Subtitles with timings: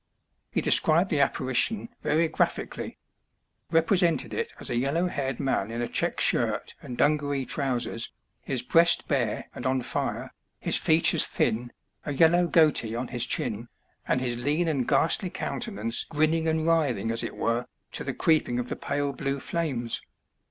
[0.49, 2.97] He described the apparition very graphically—
[3.71, 8.09] ^represented it as a yellow haired man in a check shirt and dungaree trousers,
[8.41, 11.71] his breast bare and on fire, his features thin,
[12.03, 13.67] a yellow goatee on his chin,
[14.07, 18.57] and his lean and ghastly countenance grinning and writhing, as it were, to the creeping
[18.57, 20.01] of the pale blue fiames.